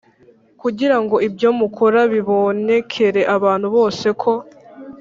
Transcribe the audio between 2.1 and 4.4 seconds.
bibonekere abantu bose ko